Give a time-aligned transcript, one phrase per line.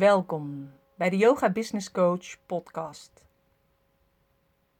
[0.00, 3.24] Welkom bij de Yoga Business Coach podcast.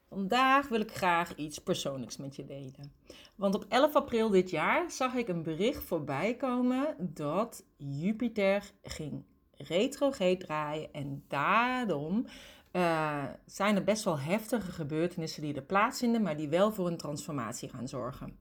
[0.09, 2.93] Vandaag wil ik graag iets persoonlijks met je delen.
[3.35, 9.25] Want op 11 april dit jaar zag ik een bericht voorbij komen dat Jupiter ging
[9.57, 10.93] retrograde draaien.
[10.93, 12.27] En daarom
[12.73, 16.96] uh, zijn er best wel heftige gebeurtenissen die er plaatsvinden, maar die wel voor een
[16.96, 18.39] transformatie gaan zorgen.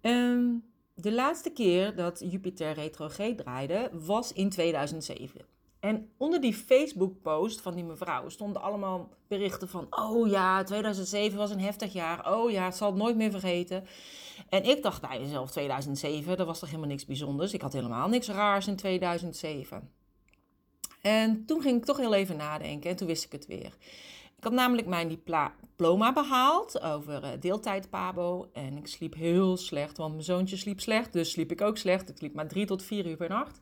[0.00, 0.64] Um,
[0.94, 5.54] de laatste keer dat Jupiter retrograde draaide was in 2007.
[5.80, 11.50] En onder die Facebook-post van die mevrouw stonden allemaal berichten van: Oh ja, 2007 was
[11.50, 12.34] een heftig jaar.
[12.34, 13.86] Oh ja, het zal het nooit meer vergeten.
[14.48, 17.52] En ik dacht bij mezelf: 2007, dat was toch helemaal niks bijzonders.
[17.52, 19.90] Ik had helemaal niks raars in 2007.
[21.02, 23.76] En toen ging ik toch heel even nadenken en toen wist ik het weer.
[24.36, 28.48] Ik had namelijk mijn diploma behaald over uh, deeltijd Pabo.
[28.52, 31.12] En ik sliep heel slecht, want mijn zoontje sliep slecht.
[31.12, 32.08] Dus sliep ik ook slecht.
[32.08, 33.58] Ik sliep maar drie tot vier uur per nacht.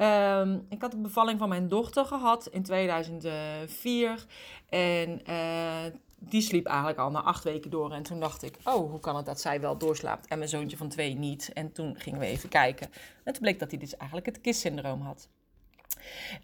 [0.00, 4.26] Um, ik had de bevalling van mijn dochter gehad in 2004.
[4.68, 7.92] En uh, die sliep eigenlijk al na acht weken door.
[7.92, 10.76] En toen dacht ik, oh, hoe kan het dat zij wel doorslaapt en mijn zoontje
[10.76, 11.50] van twee niet?
[11.52, 12.88] En toen gingen we even kijken.
[13.24, 15.28] En toen bleek dat hij dus eigenlijk het KISS-syndroom had.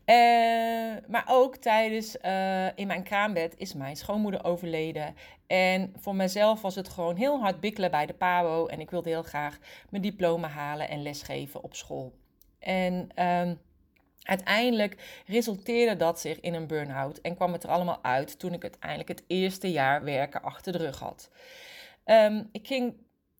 [0.06, 5.14] Uh, maar ook tijdens uh, in mijn kraambed is mijn schoonmoeder overleden.
[5.46, 8.66] En voor mezelf was het gewoon heel hard bikkelen bij de PABO.
[8.66, 9.58] En ik wilde heel graag
[9.90, 12.12] mijn diploma halen en lesgeven op school.
[12.64, 13.58] En um,
[14.22, 17.18] uiteindelijk resulteerde dat zich in een burn-out.
[17.18, 20.78] En kwam het er allemaal uit toen ik uiteindelijk het eerste jaar werken achter de
[20.78, 21.30] rug had.
[22.04, 22.94] Um, ik ging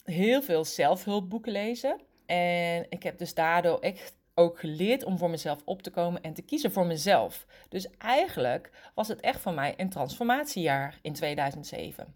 [0.04, 2.00] heel veel zelfhulpboeken lezen.
[2.26, 6.34] En ik heb dus daardoor echt ook geleerd om voor mezelf op te komen en
[6.34, 7.46] te kiezen voor mezelf.
[7.68, 12.14] Dus eigenlijk was het echt voor mij een transformatiejaar in 2007.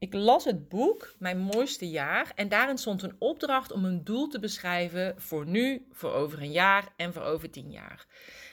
[0.00, 4.28] Ik las het boek Mijn mooiste jaar en daarin stond een opdracht om een doel
[4.28, 8.06] te beschrijven voor nu, voor over een jaar en voor over tien jaar.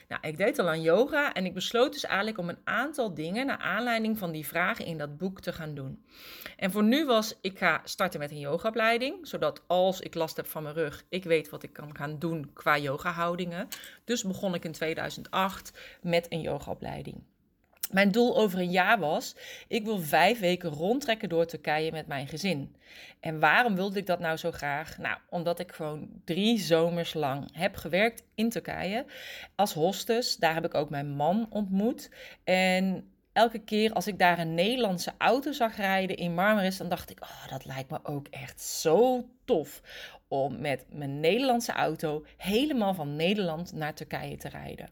[0.08, 3.46] Nou, ik deed al aan yoga en ik besloot dus eigenlijk om een aantal dingen
[3.46, 6.04] naar aanleiding van die vragen in dat boek te gaan doen.
[6.56, 10.46] En voor nu was, ik ga starten met een yogaopleiding, zodat als ik last heb
[10.46, 13.68] van mijn rug, ik weet wat ik kan gaan doen qua yogahoudingen.
[14.04, 17.22] Dus begon ik in 2008 met een yogaopleiding.
[17.90, 19.36] Mijn doel over een jaar was:
[19.68, 22.76] ik wil vijf weken rondtrekken door Turkije met mijn gezin.
[23.20, 24.98] En waarom wilde ik dat nou zo graag?
[24.98, 29.04] Nou, omdat ik gewoon drie zomers lang heb gewerkt in Turkije
[29.54, 30.36] als hostess.
[30.36, 32.10] Daar heb ik ook mijn man ontmoet.
[32.44, 37.10] En elke keer als ik daar een Nederlandse auto zag rijden in Marmaris, dan dacht
[37.10, 39.82] ik: oh, dat lijkt me ook echt zo tof
[40.28, 44.88] om met mijn Nederlandse auto helemaal van Nederland naar Turkije te rijden.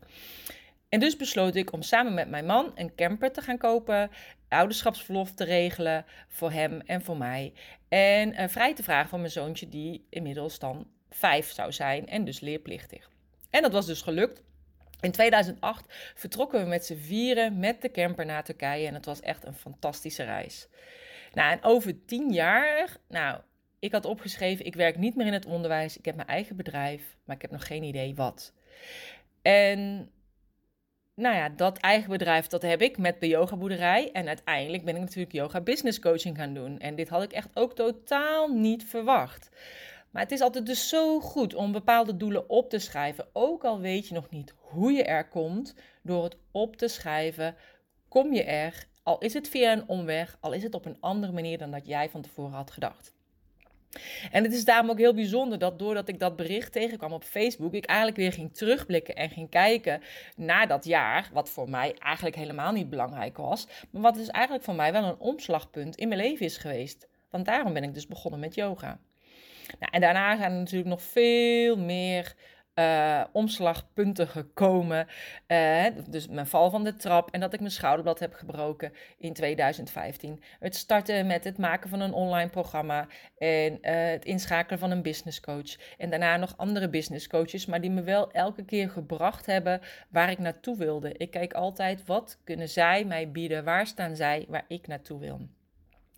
[0.95, 4.11] En dus besloot ik om samen met mijn man een camper te gaan kopen,
[4.49, 7.53] ouderschapsverlof te regelen voor hem en voor mij.
[7.89, 12.25] En uh, vrij te vragen van mijn zoontje, die inmiddels dan vijf zou zijn en
[12.25, 13.11] dus leerplichtig.
[13.51, 14.43] En dat was dus gelukt.
[15.01, 15.85] In 2008
[16.15, 19.55] vertrokken we met z'n vieren met de camper naar Turkije en het was echt een
[19.55, 20.69] fantastische reis.
[21.33, 23.41] Nou, en over tien jaar, nou,
[23.79, 27.17] ik had opgeschreven, ik werk niet meer in het onderwijs, ik heb mijn eigen bedrijf,
[27.25, 28.53] maar ik heb nog geen idee wat.
[29.43, 30.11] En
[31.15, 34.13] nou ja, dat eigen bedrijf, dat heb ik met de yogaboerderij.
[34.13, 36.79] En uiteindelijk ben ik natuurlijk yoga business coaching gaan doen.
[36.79, 39.51] En dit had ik echt ook totaal niet verwacht.
[40.11, 43.27] Maar het is altijd dus zo goed om bepaalde doelen op te schrijven.
[43.33, 45.75] Ook al weet je nog niet hoe je er komt.
[46.03, 47.57] Door het op te schrijven,
[48.09, 48.87] kom je er.
[49.03, 51.87] Al is het via een omweg, al is het op een andere manier dan dat
[51.87, 53.15] jij van tevoren had gedacht.
[54.31, 57.75] En het is daarom ook heel bijzonder dat doordat ik dat bericht tegenkwam op Facebook,
[57.75, 60.03] ik eigenlijk weer ging terugblikken en ging kijken
[60.37, 64.65] naar dat jaar, wat voor mij eigenlijk helemaal niet belangrijk was, maar wat dus eigenlijk
[64.65, 67.09] voor mij wel een omslagpunt in mijn leven is geweest.
[67.31, 68.99] Want daarom ben ik dus begonnen met yoga.
[69.79, 72.35] Nou, en daarna zijn er natuurlijk nog veel meer
[72.75, 75.07] uh, omslagpunten gekomen.
[75.49, 79.33] Uh, dus mijn val van de trap en dat ik mijn schouderblad heb gebroken in
[79.33, 80.43] 2015.
[80.59, 83.07] Het starten met het maken van een online programma
[83.39, 83.79] en uh,
[84.11, 85.77] het inschakelen van een business coach.
[85.99, 90.31] En daarna nog andere business coaches, maar die me wel elke keer gebracht hebben waar
[90.31, 91.13] ik naartoe wilde.
[91.13, 95.49] Ik kijk altijd wat kunnen zij mij bieden, waar staan zij waar ik naartoe wil.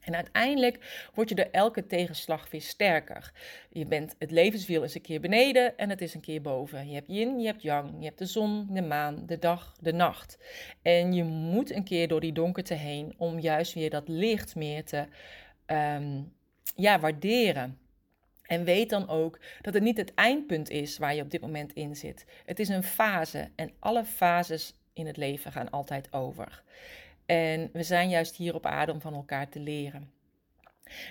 [0.06, 3.32] En uiteindelijk word je door elke tegenslag weer sterker.
[3.70, 6.88] Je bent, het levenswiel is een keer beneden en het is een keer boven.
[6.88, 9.92] Je hebt yin, je hebt yang, je hebt de zon, de maan, de dag, de
[9.92, 10.38] nacht.
[10.82, 14.84] En je moet een keer door die donkerte heen om juist weer dat licht meer
[14.84, 15.06] te
[15.66, 16.32] um,
[16.74, 17.78] ja, waarderen.
[18.42, 21.72] En weet dan ook dat het niet het eindpunt is waar je op dit moment
[21.72, 22.26] in zit.
[22.44, 26.62] Het is een fase en alle fases in het leven gaan altijd over.
[27.26, 30.10] En we zijn juist hier op aarde om van elkaar te leren.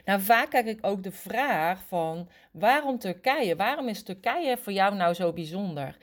[0.06, 3.56] Nou, vaak krijg ik ook de vraag van waarom Turkije?
[3.56, 5.98] Waarom is Turkije voor jou nou zo bijzonder?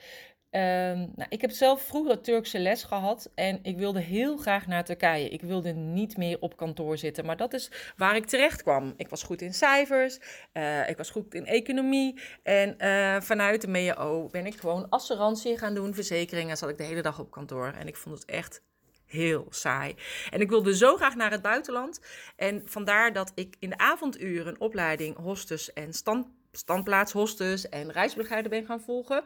[0.53, 4.83] Ehm, nou, ik heb zelf vroeger Turkse les gehad en ik wilde heel graag naar
[4.83, 5.29] Turkije.
[5.29, 8.93] Ik wilde niet meer op kantoor zitten, maar dat is waar ik terecht kwam.
[8.97, 10.19] Ik was goed in cijfers,
[10.53, 15.57] uh, ik was goed in economie en uh, vanuit de MEO ben ik gewoon assurantie
[15.57, 16.57] gaan doen, verzekeringen.
[16.57, 18.61] Zat ik de hele dag op kantoor en ik vond het echt
[19.13, 19.95] heel saai.
[20.29, 22.01] En ik wilde zo graag naar het buitenland.
[22.35, 27.91] En vandaar dat ik in de avonduren een opleiding hostess en stand, standplaats hostess en
[27.91, 29.23] reisbegeleider ben gaan volgen.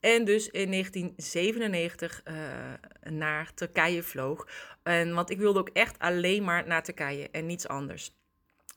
[0.00, 2.78] En dus in 1997 uh, eh,
[3.12, 4.48] naar Turkije vloog.
[4.82, 8.17] En, want ik wilde ook echt alleen maar naar Turkije en niets anders.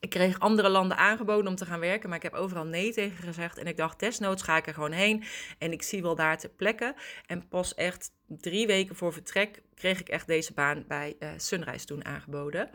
[0.01, 3.24] Ik kreeg andere landen aangeboden om te gaan werken, maar ik heb overal nee tegen
[3.24, 3.57] gezegd.
[3.57, 5.24] En ik dacht, desnoods ga ik er gewoon heen
[5.57, 6.95] en ik zie wel daar ter plekke.
[7.25, 11.86] En pas echt drie weken voor vertrek kreeg ik echt deze baan bij uh, Sunrise
[11.86, 12.69] toen aangeboden.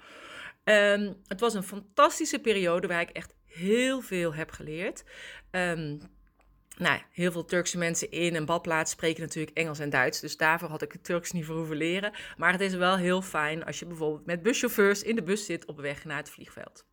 [0.64, 5.05] Um, het was een fantastische periode waar ik echt heel veel heb geleerd.
[5.50, 6.00] Um,
[6.76, 10.20] nou, heel veel Turkse mensen in een badplaats spreken natuurlijk Engels en Duits.
[10.20, 12.12] Dus daarvoor had ik het Turks niet voor hoeven leren.
[12.37, 15.64] Maar het is wel heel fijn als je bijvoorbeeld met buschauffeurs in de bus zit
[15.64, 16.84] op weg naar het vliegveld.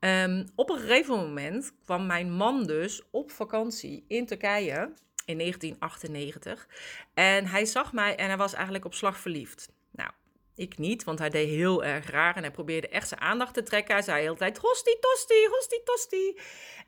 [0.00, 4.92] Um, op een gegeven moment kwam mijn man dus op vakantie in Turkije
[5.24, 6.68] in 1998.
[7.14, 9.72] En hij zag mij en hij was eigenlijk op slag verliefd.
[9.90, 10.10] Nou,
[10.54, 13.62] ik niet, want hij deed heel erg raar en hij probeerde echt zijn aandacht te
[13.62, 13.94] trekken.
[13.94, 16.38] Hij zei de hele tijd, hosti tosti, hosti tosti.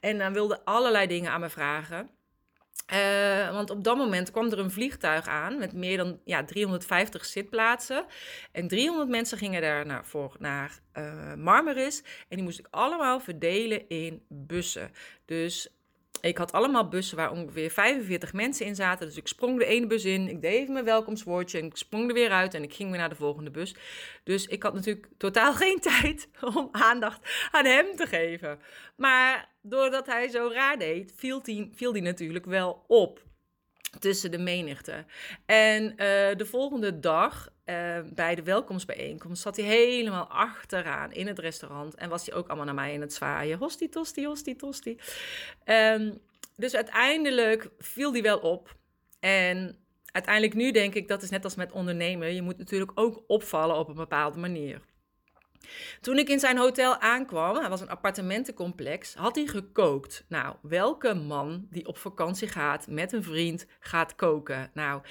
[0.00, 2.10] En dan wilde allerlei dingen aan me vragen.
[2.92, 7.24] Uh, want op dat moment kwam er een vliegtuig aan met meer dan ja, 350
[7.24, 8.04] zitplaatsen.
[8.52, 12.02] En 300 mensen gingen daar naar, voor, naar uh, Marmaris.
[12.28, 14.90] En die moest ik allemaal verdelen in bussen.
[15.24, 15.73] Dus
[16.20, 19.06] ik had allemaal bussen waar ongeveer 45 mensen in zaten.
[19.06, 22.08] Dus ik sprong de ene bus in, ik deed even mijn welkomstwoordje en ik sprong
[22.08, 23.74] er weer uit en ik ging weer naar de volgende bus.
[24.24, 28.58] Dus ik had natuurlijk totaal geen tijd om aandacht aan hem te geven.
[28.96, 33.22] Maar doordat hij zo raar deed, viel hij, viel die natuurlijk wel op
[33.98, 35.04] tussen de menigte.
[35.46, 35.96] En uh,
[36.36, 42.08] de volgende dag uh, bij de welkomstbijeenkomst zat hij helemaal achteraan in het restaurant en
[42.08, 43.58] was hij ook allemaal naar mij in het zwaaien.
[43.58, 44.98] Hosti, tosti, hosti, tosti.
[45.64, 46.20] Um,
[46.56, 48.76] dus uiteindelijk viel hij wel op.
[49.20, 53.24] En uiteindelijk nu denk ik, dat is net als met ondernemen, je moet natuurlijk ook
[53.26, 54.80] opvallen op een bepaalde manier.
[56.00, 60.24] Toen ik in zijn hotel aankwam, hij was een appartementencomplex, had hij gekookt.
[60.28, 64.70] Nou, welke man die op vakantie gaat met een vriend gaat koken?
[64.74, 65.02] Nou,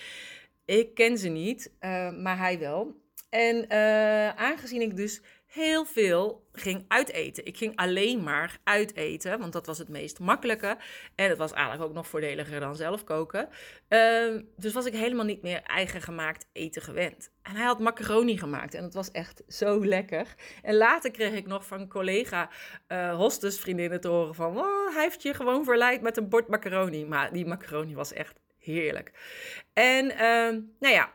[0.65, 3.01] ik ken ze niet, uh, maar hij wel.
[3.30, 5.21] En uh, aangezien ik dus
[5.54, 7.45] heel veel ging uiteten.
[7.45, 10.77] Ik ging alleen maar uiteten, want dat was het meest makkelijke.
[11.15, 13.50] En het was eigenlijk ook nog voordeliger dan zelf koken.
[13.89, 17.31] Uh, dus was ik helemaal niet meer eigen gemaakt eten gewend.
[17.42, 20.36] En hij had macaroni gemaakt en dat was echt zo lekker.
[20.62, 22.50] En later kreeg ik nog van collega
[22.88, 24.57] uh, hostessvriendinnen te horen van...
[24.57, 27.06] Oh, hij heeft je gewoon verleid met een bord macaroni.
[27.06, 29.12] Maar die macaroni was echt heerlijk.
[29.74, 31.13] En uh, nou ja,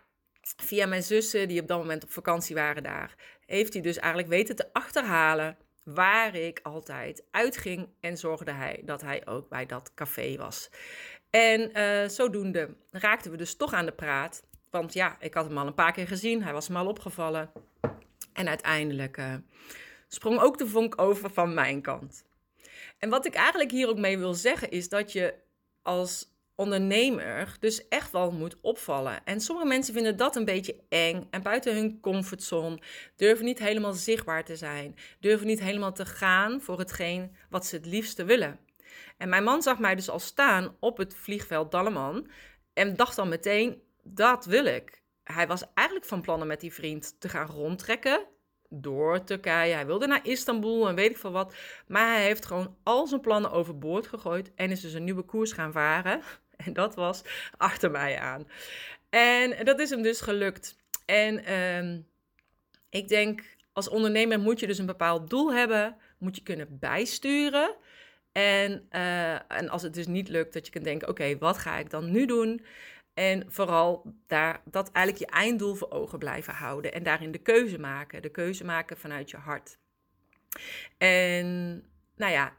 [0.56, 3.14] via mijn zussen die op dat moment op vakantie waren daar
[3.48, 9.00] heeft hij dus eigenlijk weten te achterhalen waar ik altijd uitging en zorgde hij dat
[9.00, 10.70] hij ook bij dat café was.
[11.30, 14.42] En uh, zodoende raakten we dus toch aan de praat.
[14.70, 17.52] Want ja, ik had hem al een paar keer gezien, hij was me al opgevallen.
[18.32, 19.34] En uiteindelijk uh,
[20.08, 22.24] sprong ook de vonk over van mijn kant.
[22.98, 25.34] En wat ik eigenlijk hier ook mee wil zeggen is dat je
[25.82, 26.26] als
[26.58, 29.24] ondernemer dus echt wel moet opvallen.
[29.24, 32.78] En sommige mensen vinden dat een beetje eng en buiten hun comfortzone,
[33.16, 37.76] durven niet helemaal zichtbaar te zijn, durven niet helemaal te gaan voor hetgeen wat ze
[37.76, 38.58] het liefste willen.
[39.16, 42.28] En mijn man zag mij dus al staan op het vliegveld Dalleman
[42.72, 45.02] en dacht dan meteen, dat wil ik.
[45.24, 48.26] Hij was eigenlijk van plannen met die vriend te gaan rondtrekken
[48.68, 49.74] door Turkije.
[49.74, 51.54] Hij wilde naar Istanbul en weet ik veel wat.
[51.86, 55.52] Maar hij heeft gewoon al zijn plannen overboord gegooid en is dus een nieuwe koers
[55.52, 56.22] gaan varen.
[56.66, 57.22] En dat was
[57.56, 58.48] achter mij aan.
[59.10, 60.76] En dat is hem dus gelukt.
[61.04, 62.06] En um,
[62.90, 67.74] ik denk, als ondernemer moet je dus een bepaald doel hebben, moet je kunnen bijsturen.
[68.32, 71.76] En, uh, en als het dus niet lukt, dat je kunt denken: oké, wat ga
[71.76, 72.64] ik dan nu doen?
[73.14, 76.92] En vooral daar, dat eigenlijk je einddoel voor ogen blijven houden.
[76.92, 78.22] En daarin de keuze maken.
[78.22, 79.78] De keuze maken vanuit je hart.
[80.98, 81.46] En
[82.16, 82.56] nou ja,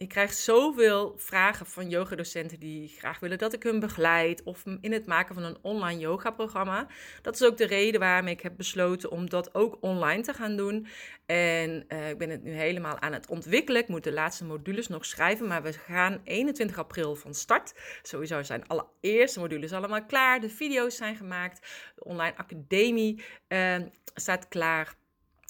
[0.00, 4.92] ik krijg zoveel vragen van yogadocenten die graag willen dat ik hun begeleid of in
[4.92, 6.86] het maken van een online yoga-programma.
[7.22, 10.56] Dat is ook de reden waarom ik heb besloten om dat ook online te gaan
[10.56, 10.86] doen.
[11.26, 13.82] En uh, ik ben het nu helemaal aan het ontwikkelen.
[13.82, 17.74] Ik moet de laatste modules nog schrijven, maar we gaan 21 april van start.
[18.02, 20.40] Sowieso zijn alle eerste modules allemaal klaar.
[20.40, 21.92] De video's zijn gemaakt.
[21.94, 23.76] De online academie uh,
[24.14, 24.94] staat klaar.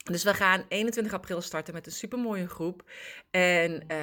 [0.04, 2.90] Dus we gaan 21 april starten met een supermooie groep.
[3.30, 3.96] En uh,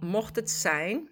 [0.00, 1.08] mocht het zijn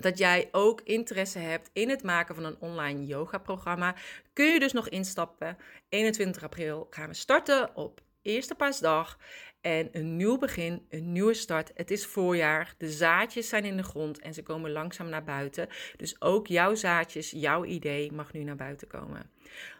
[0.00, 3.94] dat jij ook interesse hebt in het maken van een online yoga programma,
[4.32, 5.56] kun je dus nog instappen.
[5.88, 9.18] 21 april gaan we starten op eerste paasdag.
[9.60, 11.70] En een nieuw begin, een nieuwe start.
[11.74, 15.68] Het is voorjaar, de zaadjes zijn in de grond en ze komen langzaam naar buiten.
[15.96, 19.30] Dus ook jouw zaadjes, jouw idee mag nu naar buiten komen.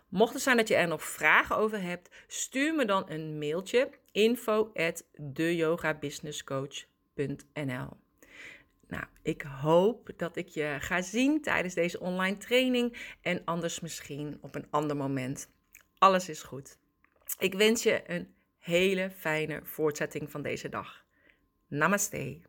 [0.09, 3.90] Mocht het zijn dat je er nog vragen over hebt, stuur me dan een mailtje
[4.12, 5.04] info at
[8.88, 14.38] Nou, ik hoop dat ik je ga zien tijdens deze online training en anders misschien
[14.40, 15.49] op een ander moment.
[15.99, 16.78] Alles is goed.
[17.38, 21.04] Ik wens je een hele fijne voortzetting van deze dag.
[21.68, 22.40] Namaste.